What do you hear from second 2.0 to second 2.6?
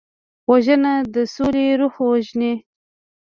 وژني